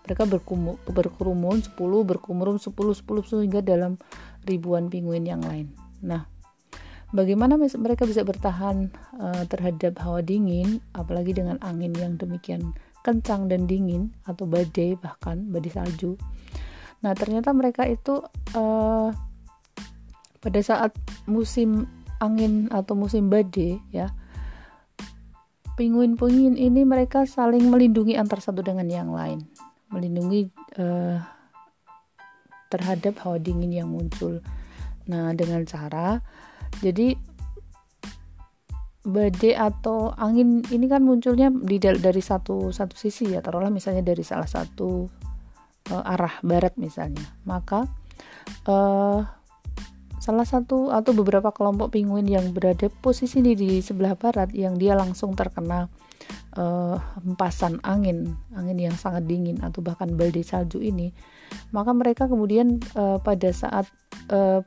Mereka 0.00 0.24
berkumu, 0.24 0.80
berkerumun 0.88 1.60
10 1.60 1.76
berkerumun 1.76 2.56
10 2.56 2.72
10 2.72 3.04
10 3.04 3.44
hingga 3.44 3.60
dalam 3.60 4.00
ribuan 4.48 4.88
penguin 4.88 5.28
yang 5.28 5.44
lain. 5.44 5.72
Nah 6.00 6.24
bagaimana 7.10 7.58
mereka 7.58 8.06
bisa 8.06 8.22
bertahan 8.22 8.88
uh, 9.18 9.44
terhadap 9.50 9.98
hawa 10.00 10.22
dingin 10.22 10.78
apalagi 10.94 11.34
dengan 11.34 11.58
angin 11.60 11.90
yang 11.98 12.14
demikian 12.16 12.72
kencang 13.00 13.48
dan 13.48 13.64
dingin 13.64 14.12
atau 14.28 14.44
badai 14.44 14.96
bahkan 15.00 15.48
badai 15.48 15.72
salju. 15.72 16.20
Nah 17.00 17.16
ternyata 17.16 17.50
mereka 17.56 17.88
itu 17.88 18.20
uh, 18.56 19.08
pada 20.40 20.60
saat 20.60 20.92
musim 21.24 21.88
angin 22.20 22.68
atau 22.68 22.92
musim 22.92 23.32
badai 23.32 23.80
ya 23.88 24.12
penguin-penguin 25.80 26.60
ini 26.60 26.84
mereka 26.84 27.24
saling 27.24 27.72
melindungi 27.72 28.12
antar 28.20 28.44
satu 28.44 28.60
dengan 28.60 28.84
yang 28.84 29.16
lain. 29.16 29.48
Melindungi 29.88 30.52
uh, 30.76 31.16
terhadap 32.68 33.16
hawa 33.24 33.40
dingin 33.40 33.72
yang 33.72 33.88
muncul. 33.88 34.44
Nah 35.08 35.32
dengan 35.32 35.64
cara 35.64 36.20
jadi 36.84 37.16
badai 39.00 39.56
atau 39.56 40.12
angin 40.12 40.60
ini 40.68 40.84
kan 40.84 41.00
munculnya 41.00 41.48
di 41.48 41.80
dari 41.80 42.22
satu 42.22 42.68
satu 42.68 42.94
sisi 42.94 43.32
ya. 43.32 43.40
Taruhlah 43.40 43.72
misalnya 43.72 44.04
dari 44.04 44.20
salah 44.20 44.48
satu 44.48 45.08
uh, 45.92 46.04
arah 46.04 46.40
barat 46.44 46.76
misalnya. 46.76 47.24
Maka 47.48 47.88
uh, 48.68 49.20
salah 50.20 50.44
satu 50.44 50.92
atau 50.92 51.16
beberapa 51.16 51.48
kelompok 51.48 51.96
penguin 51.96 52.28
yang 52.28 52.52
berada 52.52 52.92
posisi 53.00 53.40
di, 53.40 53.56
di 53.56 53.80
sebelah 53.80 54.12
barat 54.20 54.52
yang 54.52 54.76
dia 54.76 54.92
langsung 54.92 55.32
terkena 55.32 55.88
uh, 56.60 57.00
hempasan 57.24 57.80
angin 57.80 58.36
angin 58.52 58.78
yang 58.78 58.96
sangat 59.00 59.24
dingin 59.24 59.56
atau 59.64 59.80
bahkan 59.80 60.12
badai 60.12 60.44
salju 60.44 60.76
ini 60.84 61.16
maka 61.72 61.96
mereka 61.96 62.28
kemudian 62.28 62.78
uh, 62.94 63.16
pada 63.16 63.48
saat 63.50 63.88
uh, 64.28 64.60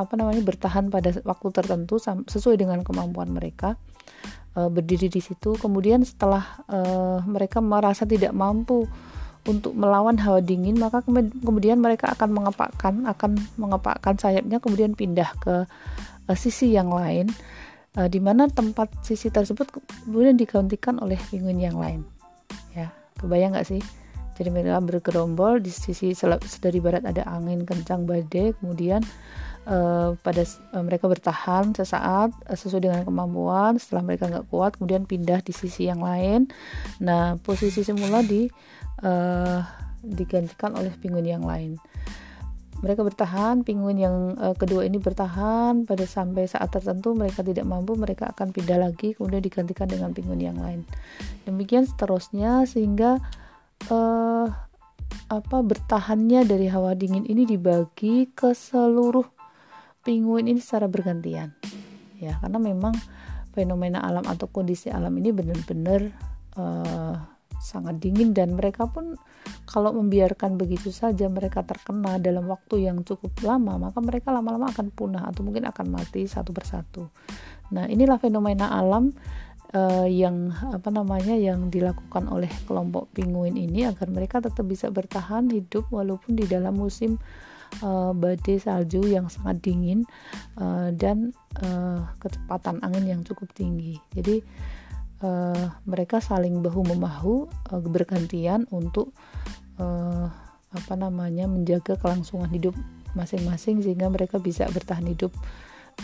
apa 0.00 0.16
namanya 0.16 0.40
bertahan 0.40 0.88
pada 0.88 1.12
waktu 1.22 1.48
tertentu 1.52 2.00
sesuai 2.00 2.56
dengan 2.56 2.80
kemampuan 2.80 3.28
mereka 3.28 3.76
uh, 4.56 4.72
berdiri 4.72 5.12
di 5.12 5.20
situ. 5.20 5.54
Kemudian 5.60 6.02
setelah 6.02 6.64
uh, 6.66 7.20
mereka 7.28 7.60
merasa 7.60 8.08
tidak 8.08 8.32
mampu 8.32 8.88
untuk 9.48 9.72
melawan 9.72 10.20
hawa 10.20 10.44
dingin 10.44 10.76
maka 10.76 11.00
kemudian 11.00 11.80
mereka 11.80 12.12
akan 12.12 12.28
mengepakkan 12.28 13.08
akan 13.08 13.40
mengepakkan 13.56 14.20
sayapnya 14.20 14.60
kemudian 14.60 14.92
pindah 14.92 15.32
ke 15.40 15.64
uh, 16.28 16.36
sisi 16.36 16.76
yang 16.76 16.92
lain 16.92 17.32
uh, 17.96 18.04
di 18.04 18.20
mana 18.20 18.52
tempat 18.52 19.00
sisi 19.00 19.32
tersebut 19.32 19.72
kemudian 20.04 20.36
digantikan 20.36 21.00
oleh 21.00 21.16
penguin 21.32 21.56
yang 21.56 21.80
lain. 21.80 22.04
Ya 22.76 22.92
kebayang 23.16 23.56
nggak 23.56 23.68
sih? 23.68 23.80
Jadi 24.36 24.48
mereka 24.48 24.80
bergerombol 24.80 25.60
di 25.60 25.68
sisi 25.68 26.16
dari 26.60 26.80
barat 26.80 27.04
ada 27.04 27.28
angin 27.28 27.68
kencang 27.68 28.08
badai 28.08 28.56
kemudian 28.56 29.04
uh, 29.70 30.18
pada 30.20 30.42
uh, 30.74 30.82
mereka 30.82 31.06
bertahan 31.06 31.72
sesaat 31.72 32.34
uh, 32.34 32.58
sesuai 32.58 32.82
dengan 32.90 33.02
kemampuan 33.06 33.78
setelah 33.78 34.02
mereka 34.02 34.26
nggak 34.26 34.50
kuat 34.50 34.76
kemudian 34.76 35.06
pindah 35.06 35.40
di 35.40 35.54
sisi 35.54 35.86
yang 35.86 36.02
lain. 36.02 36.50
Nah 36.98 37.38
posisi 37.40 37.86
semula 37.86 38.20
di 38.20 38.50
uh, 39.06 39.62
digantikan 40.02 40.74
oleh 40.74 40.92
penguin 40.98 41.28
yang 41.30 41.46
lain. 41.46 41.78
Mereka 42.80 43.04
bertahan 43.04 43.60
penguin 43.60 44.00
yang 44.00 44.16
uh, 44.40 44.56
kedua 44.56 44.88
ini 44.88 44.96
bertahan. 44.96 45.84
Pada 45.84 46.04
sampai 46.08 46.48
saat 46.48 46.72
tertentu 46.72 47.12
mereka 47.12 47.44
tidak 47.44 47.68
mampu 47.68 47.92
mereka 47.92 48.32
akan 48.32 48.56
pindah 48.56 48.80
lagi 48.80 49.12
kemudian 49.14 49.44
digantikan 49.44 49.86
dengan 49.86 50.16
penguin 50.16 50.40
yang 50.40 50.58
lain. 50.58 50.88
Demikian 51.44 51.84
seterusnya 51.84 52.64
sehingga 52.64 53.20
uh, 53.92 54.48
apa 55.30 55.58
bertahannya 55.62 56.42
dari 56.48 56.66
hawa 56.72 56.96
dingin 56.96 57.28
ini 57.28 57.44
dibagi 57.44 58.32
ke 58.32 58.56
seluruh 58.56 59.39
penguin 60.04 60.48
ini 60.48 60.60
secara 60.62 60.88
bergantian 60.88 61.52
ya 62.20 62.36
karena 62.40 62.58
memang 62.60 62.94
fenomena 63.50 64.04
alam 64.04 64.22
atau 64.28 64.46
kondisi 64.46 64.92
alam 64.92 65.10
ini 65.18 65.34
benar-benar 65.34 66.00
uh, 66.56 67.16
sangat 67.60 68.00
dingin 68.00 68.32
dan 68.32 68.56
mereka 68.56 68.88
pun 68.88 69.20
kalau 69.68 69.92
membiarkan 69.92 70.56
begitu 70.56 70.88
saja 70.88 71.28
mereka 71.28 71.60
terkena 71.60 72.16
dalam 72.16 72.48
waktu 72.48 72.88
yang 72.88 73.04
cukup 73.04 73.30
lama 73.44 73.76
maka 73.76 74.00
mereka 74.00 74.32
lama-lama 74.32 74.72
akan 74.72 74.88
punah 74.88 75.28
atau 75.28 75.44
mungkin 75.44 75.68
akan 75.68 75.86
mati 75.92 76.24
satu 76.24 76.56
persatu. 76.56 77.12
Nah 77.70 77.84
inilah 77.86 78.16
fenomena 78.16 78.72
alam 78.72 79.12
uh, 79.76 80.08
yang 80.08 80.50
apa 80.72 80.88
namanya 80.88 81.36
yang 81.36 81.68
dilakukan 81.68 82.26
oleh 82.32 82.50
kelompok 82.64 83.12
penguin 83.12 83.60
ini 83.60 83.86
agar 83.86 84.08
mereka 84.08 84.40
tetap 84.40 84.64
bisa 84.64 84.88
bertahan 84.88 85.52
hidup 85.52 85.86
walaupun 85.92 86.40
di 86.40 86.48
dalam 86.48 86.74
musim 86.80 87.20
uh, 87.82 88.12
badai 88.12 88.58
salju 88.58 89.06
yang 89.06 89.30
sangat 89.30 89.62
dingin 89.62 90.04
uh, 90.58 90.90
dan 90.94 91.30
uh, 91.62 92.10
kecepatan 92.18 92.82
angin 92.82 93.04
yang 93.06 93.20
cukup 93.22 93.50
tinggi. 93.54 93.98
Jadi 94.12 94.42
uh, 95.24 95.66
mereka 95.86 96.18
saling 96.18 96.60
bahu 96.60 96.86
membahu 96.86 97.48
uh, 97.72 97.82
bergantian 97.82 98.66
untuk 98.74 99.14
uh, 99.78 100.28
apa 100.70 100.94
namanya 100.94 101.50
menjaga 101.50 101.98
kelangsungan 101.98 102.50
hidup 102.50 102.74
masing-masing 103.18 103.82
sehingga 103.82 104.06
mereka 104.06 104.38
bisa 104.38 104.70
bertahan 104.70 105.06
hidup 105.06 105.34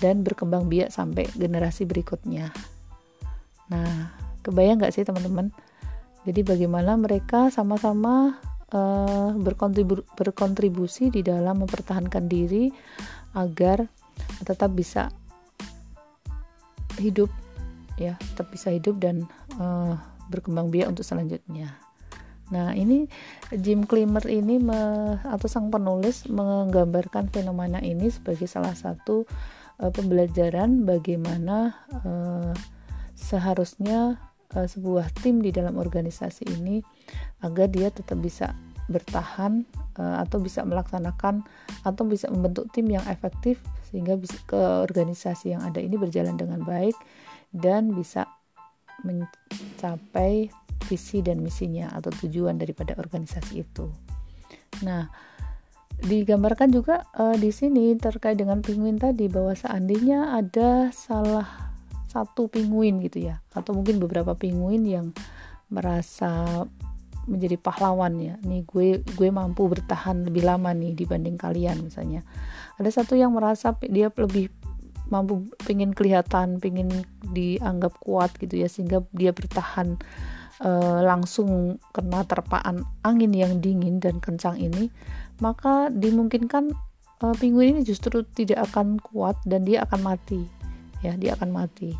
dan 0.02 0.26
berkembang 0.26 0.66
biak 0.66 0.90
sampai 0.90 1.30
generasi 1.38 1.86
berikutnya. 1.86 2.50
Nah, 3.70 4.10
kebayang 4.42 4.82
nggak 4.82 4.94
sih 4.94 5.06
teman-teman? 5.06 5.54
Jadi 6.26 6.42
bagaimana 6.42 6.98
mereka 6.98 7.54
sama-sama 7.54 8.42
uh, 8.72 9.30
berkontribu 9.36 10.02
berkontribusi 10.16 11.12
di 11.12 11.20
dalam 11.22 11.62
mempertahankan 11.62 12.24
diri 12.26 12.72
agar 13.36 13.86
tetap 14.42 14.72
bisa 14.72 15.12
hidup 16.96 17.28
ya 18.00 18.16
tetap 18.32 18.48
bisa 18.52 18.72
hidup 18.72 18.96
dan 18.96 19.28
uh, 19.60 19.96
berkembang 20.28 20.72
biak 20.74 20.90
untuk 20.90 21.06
selanjutnya. 21.06 21.78
Nah, 22.46 22.78
ini 22.78 23.10
Jim 23.50 23.82
Climmer 23.90 24.22
ini 24.30 24.62
me, 24.62 24.78
atau 25.26 25.50
sang 25.50 25.66
penulis 25.70 26.30
menggambarkan 26.30 27.26
fenomena 27.34 27.82
ini 27.82 28.06
sebagai 28.06 28.46
salah 28.46 28.74
satu 28.74 29.26
uh, 29.82 29.90
pembelajaran 29.90 30.86
bagaimana 30.86 31.74
uh, 31.90 32.54
seharusnya 33.18 34.25
uh, 34.54 34.68
sebuah 34.68 35.10
tim 35.18 35.42
di 35.42 35.50
dalam 35.50 35.80
organisasi 35.80 36.46
ini 36.60 36.84
agar 37.42 37.66
dia 37.72 37.90
tetap 37.90 38.20
bisa 38.22 38.54
bertahan 38.86 39.66
uh, 39.98 40.22
atau 40.22 40.38
bisa 40.38 40.62
melaksanakan 40.62 41.42
atau 41.82 42.02
bisa 42.06 42.30
membentuk 42.30 42.70
tim 42.70 42.86
yang 42.86 43.02
efektif 43.10 43.58
sehingga 43.90 44.14
bisa 44.14 44.38
ke 44.46 44.58
organisasi 44.58 45.54
yang 45.58 45.62
ada 45.66 45.82
ini 45.82 45.98
berjalan 45.98 46.38
dengan 46.38 46.62
baik 46.62 46.94
dan 47.50 47.90
bisa 47.94 48.30
mencapai 49.02 50.50
visi 50.86 51.18
dan 51.20 51.42
misinya 51.42 51.90
atau 51.94 52.14
tujuan 52.24 52.56
daripada 52.56 52.94
organisasi 52.94 53.66
itu. 53.66 53.90
Nah, 54.86 55.08
digambarkan 56.04 56.70
juga 56.70 57.08
uh, 57.16 57.34
di 57.34 57.50
sini 57.50 57.96
terkait 57.96 58.36
dengan 58.36 58.60
penguin 58.60 59.00
tadi 59.00 59.26
bahwa 59.26 59.56
seandainya 59.56 60.36
ada 60.36 60.92
salah 60.92 61.65
satu 62.16 62.48
penguin 62.48 63.04
gitu 63.04 63.28
ya. 63.28 63.44
Atau 63.52 63.76
mungkin 63.76 64.00
beberapa 64.00 64.32
penguin 64.32 64.88
yang 64.88 65.06
merasa 65.68 66.64
menjadi 67.28 67.60
pahlawan 67.60 68.16
ya. 68.16 68.34
Nih 68.46 68.64
gue 68.64 69.04
gue 69.04 69.28
mampu 69.28 69.68
bertahan 69.68 70.24
lebih 70.24 70.46
lama 70.48 70.72
nih 70.72 70.96
dibanding 70.96 71.36
kalian 71.36 71.84
misalnya. 71.84 72.24
Ada 72.80 73.02
satu 73.02 73.18
yang 73.18 73.36
merasa 73.36 73.76
dia 73.84 74.08
lebih 74.08 74.48
mampu 75.06 75.46
pengen 75.62 75.94
kelihatan 75.94 76.58
pengen 76.58 77.06
dianggap 77.30 77.94
kuat 78.02 78.34
gitu 78.42 78.58
ya 78.58 78.66
sehingga 78.66 79.06
dia 79.14 79.30
bertahan 79.30 79.98
uh, 80.62 81.00
langsung 81.02 81.78
kena 81.94 82.26
terpaan 82.26 82.82
angin 83.06 83.30
yang 83.30 83.62
dingin 83.62 84.02
dan 84.02 84.18
kencang 84.18 84.58
ini 84.58 84.90
maka 85.38 85.92
dimungkinkan 85.94 86.74
uh, 87.22 87.34
penguin 87.38 87.78
ini 87.78 87.82
justru 87.86 88.26
tidak 88.34 88.66
akan 88.72 88.98
kuat 88.98 89.38
dan 89.46 89.62
dia 89.62 89.86
akan 89.86 90.00
mati 90.02 90.42
ya 91.06 91.14
dia 91.14 91.38
akan 91.38 91.54
mati 91.54 91.94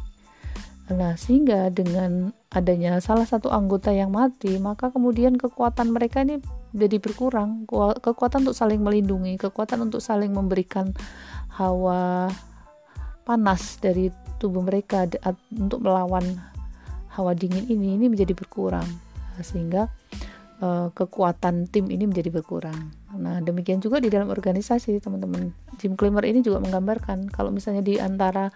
Nah, 0.87 1.19
sehingga 1.19 1.67
dengan 1.75 2.31
adanya 2.55 3.03
salah 3.03 3.27
satu 3.27 3.51
anggota 3.51 3.91
yang 3.91 4.15
mati, 4.15 4.55
maka 4.63 4.95
kemudian 4.95 5.35
kekuatan 5.35 5.91
mereka 5.91 6.23
ini 6.23 6.39
jadi 6.71 7.03
berkurang. 7.03 7.67
Kekuatan 7.99 8.47
untuk 8.47 8.55
saling 8.55 8.79
melindungi, 8.79 9.35
kekuatan 9.35 9.83
untuk 9.83 9.99
saling 9.99 10.31
memberikan 10.31 10.95
hawa 11.59 12.31
panas 13.27 13.83
dari 13.83 14.15
tubuh 14.39 14.63
mereka 14.63 15.11
untuk 15.51 15.83
melawan 15.83 16.23
hawa 17.11 17.33
dingin 17.35 17.67
ini 17.67 17.97
ini 17.97 18.07
menjadi 18.13 18.37
berkurang 18.37 18.85
sehingga 19.41 19.89
uh, 20.61 20.93
kekuatan 20.93 21.67
tim 21.69 21.89
ini 21.89 22.05
menjadi 22.07 22.31
berkurang. 22.31 22.93
Nah, 23.17 23.41
demikian 23.41 23.81
juga 23.81 23.99
di 23.99 24.13
dalam 24.13 24.29
organisasi, 24.29 25.01
teman-teman. 25.01 25.51
Jim 25.81 25.97
Climber 25.97 26.25
ini 26.29 26.45
juga 26.45 26.61
menggambarkan 26.61 27.33
kalau 27.33 27.49
misalnya 27.51 27.83
di 27.83 27.97
antara 27.97 28.53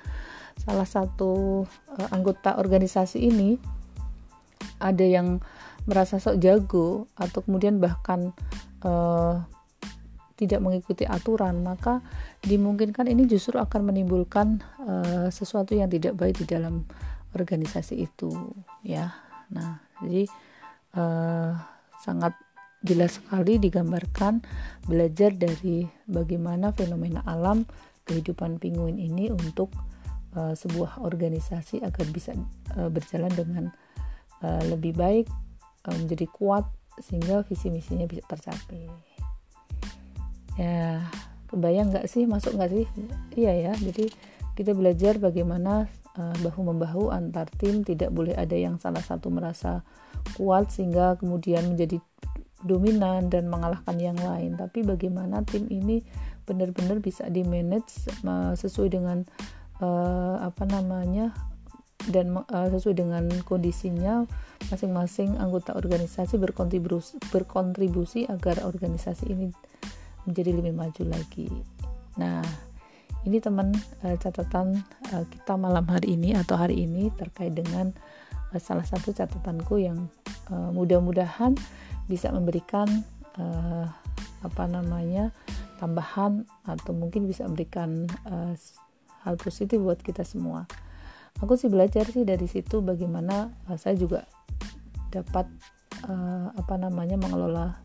salah 0.61 0.85
satu 0.85 1.65
uh, 1.67 2.09
anggota 2.13 2.61
organisasi 2.61 3.25
ini 3.25 3.57
ada 4.81 5.05
yang 5.05 5.41
merasa 5.89 6.21
sok 6.21 6.41
jago 6.41 7.09
atau 7.17 7.41
kemudian 7.41 7.81
bahkan 7.81 8.37
uh, 8.85 9.41
tidak 10.41 10.61
mengikuti 10.65 11.05
aturan, 11.05 11.61
maka 11.61 12.01
dimungkinkan 12.41 13.13
ini 13.13 13.29
justru 13.29 13.61
akan 13.61 13.93
menimbulkan 13.93 14.65
uh, 14.81 15.29
sesuatu 15.29 15.77
yang 15.77 15.93
tidak 15.93 16.17
baik 16.17 16.41
di 16.41 16.49
dalam 16.49 16.89
organisasi 17.37 18.09
itu, 18.09 18.33
ya. 18.81 19.13
Nah, 19.53 19.85
jadi 20.01 20.25
uh, 20.97 21.53
sangat 22.01 22.33
jelas 22.81 23.21
sekali 23.21 23.61
digambarkan 23.61 24.41
belajar 24.89 25.37
dari 25.37 25.85
bagaimana 26.09 26.73
fenomena 26.73 27.21
alam 27.29 27.69
kehidupan 28.09 28.57
penguin 28.57 28.97
ini 28.97 29.29
untuk 29.29 29.69
uh, 30.37 30.55
sebuah 30.55 31.03
organisasi 31.03 31.83
agar 31.83 32.07
bisa 32.11 32.35
uh, 32.79 32.91
berjalan 32.91 33.33
dengan 33.35 33.65
uh, 34.45 34.63
lebih 34.69 34.95
baik 34.95 35.27
uh, 35.87 35.97
menjadi 35.97 36.27
kuat 36.31 36.67
sehingga 37.01 37.43
visi 37.47 37.73
misinya 37.73 38.05
bisa 38.05 38.23
tercapai. 38.29 38.87
Ya 40.61 41.07
kebayang 41.49 41.91
nggak 41.91 42.07
sih? 42.07 42.29
Masuk 42.29 42.59
nggak 42.59 42.71
sih? 42.71 42.87
Iya 43.35 43.71
ya 43.71 43.73
jadi 43.79 44.13
kita 44.55 44.77
belajar 44.77 45.17
bagaimana 45.17 45.89
uh, 46.19 46.37
bahu 46.45 46.61
membahu 46.75 47.09
antar 47.09 47.49
tim 47.57 47.81
tidak 47.87 48.13
boleh 48.13 48.37
ada 48.37 48.53
yang 48.53 48.77
salah 48.77 49.01
satu 49.01 49.33
merasa 49.33 49.81
kuat 50.37 50.69
sehingga 50.69 51.17
kemudian 51.17 51.65
menjadi 51.73 51.97
dominan 52.61 53.33
dan 53.33 53.49
mengalahkan 53.49 53.97
yang 53.97 54.19
lain. 54.21 54.61
Tapi 54.61 54.85
bagaimana 54.85 55.41
tim 55.49 55.65
ini 55.73 56.05
benar-benar 56.45 56.99
bisa 57.01 57.25
di 57.31 57.47
manage 57.47 58.11
sesuai 58.59 58.91
dengan 58.93 59.25
uh, 59.81 60.37
apa 60.45 60.65
namanya 60.69 61.35
dan 62.09 62.33
uh, 62.33 62.69
sesuai 62.73 62.97
dengan 62.97 63.29
kondisinya 63.45 64.25
masing-masing 64.73 65.37
anggota 65.37 65.77
organisasi 65.77 66.41
berkontribusi 66.41 67.21
berkontribusi 67.29 68.25
agar 68.25 68.65
organisasi 68.65 69.29
ini 69.29 69.53
menjadi 70.25 70.57
lebih 70.57 70.73
maju 70.77 71.03
lagi. 71.09 71.49
Nah, 72.17 72.45
ini 73.29 73.37
teman 73.41 73.73
uh, 74.05 74.17
catatan 74.17 74.81
uh, 75.13 75.25
kita 75.29 75.57
malam 75.61 75.85
hari 75.89 76.17
ini 76.17 76.33
atau 76.37 76.57
hari 76.57 76.89
ini 76.89 77.13
terkait 77.21 77.53
dengan 77.53 77.93
uh, 78.53 78.61
salah 78.61 78.85
satu 78.85 79.13
catatanku 79.13 79.81
yang 79.81 80.09
uh, 80.49 80.73
mudah-mudahan 80.73 81.57
bisa 82.09 82.33
memberikan 82.33 82.89
uh, 83.37 83.87
apa 84.41 84.65
namanya 84.65 85.37
tambahan 85.77 86.49
atau 86.65 86.93
mungkin 86.97 87.29
bisa 87.29 87.45
memberikan 87.45 88.09
uh, 88.29 88.57
hal 89.25 89.37
positif 89.37 89.81
buat 89.81 90.01
kita 90.01 90.25
semua. 90.25 90.65
Aku 91.41 91.57
sih 91.57 91.73
belajar 91.73 92.05
sih 92.11 92.27
dari 92.27 92.45
situ 92.51 92.85
bagaimana 92.85 93.49
uh, 93.71 93.79
saya 93.79 93.97
juga 93.97 94.29
dapat 95.09 95.49
uh, 96.07 96.53
apa 96.55 96.75
namanya 96.77 97.17
mengelola 97.17 97.81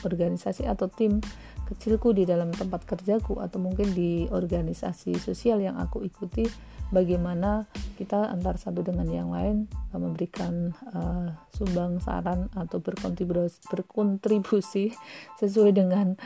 organisasi 0.00 0.64
atau 0.64 0.88
tim 0.88 1.20
kecilku 1.68 2.10
di 2.10 2.26
dalam 2.26 2.50
tempat 2.50 2.82
kerjaku 2.82 3.38
atau 3.38 3.62
mungkin 3.62 3.94
di 3.94 4.26
organisasi 4.26 5.14
sosial 5.22 5.62
yang 5.62 5.78
aku 5.78 6.02
ikuti 6.02 6.42
bagaimana 6.90 7.70
kita 7.94 8.26
antar 8.34 8.58
satu 8.58 8.82
dengan 8.82 9.06
yang 9.06 9.30
lain 9.30 9.70
uh, 9.94 10.00
memberikan 10.00 10.74
uh, 10.90 11.30
sumbang 11.54 12.02
saran 12.02 12.50
atau 12.58 12.82
berkontribusi, 12.82 13.62
berkontribusi 13.70 14.90
sesuai 15.40 15.76
dengan 15.76 16.18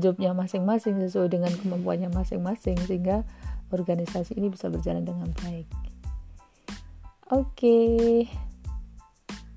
jobnya 0.00 0.34
masing-masing 0.34 0.98
sesuai 1.06 1.30
dengan 1.30 1.52
kemampuannya 1.54 2.10
masing-masing 2.10 2.80
sehingga 2.82 3.22
organisasi 3.72 4.36
ini 4.36 4.48
bisa 4.52 4.68
berjalan 4.72 5.04
dengan 5.04 5.28
baik. 5.44 5.68
Oke. 7.28 7.78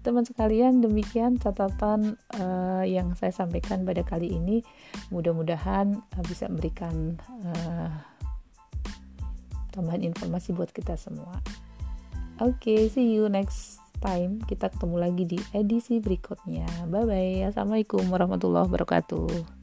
Teman 0.02 0.26
sekalian 0.26 0.82
demikian 0.82 1.38
catatan 1.38 2.18
uh, 2.34 2.82
yang 2.82 3.14
saya 3.14 3.30
sampaikan 3.30 3.86
pada 3.86 4.02
kali 4.02 4.34
ini. 4.34 4.66
Mudah-mudahan 5.14 5.94
uh, 5.94 6.24
bisa 6.26 6.50
memberikan 6.50 7.22
uh, 7.46 7.94
tambahan 9.72 10.02
informasi 10.02 10.58
buat 10.58 10.74
kita 10.74 10.98
semua. 10.98 11.38
Oke 12.42 12.74
okay, 12.74 12.82
see 12.90 13.14
you 13.14 13.30
next 13.30 13.78
time. 14.02 14.42
Kita 14.42 14.74
ketemu 14.74 14.96
lagi 14.98 15.24
di 15.30 15.40
edisi 15.54 16.02
berikutnya. 16.02 16.66
Bye 16.90 17.06
bye 17.06 17.38
assalamualaikum 17.46 18.10
warahmatullahi 18.10 18.66
wabarakatuh 18.68 19.61